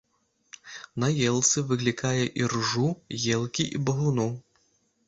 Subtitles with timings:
[1.03, 2.89] На елцы выклікае іржу
[3.37, 4.29] елкі і багуну.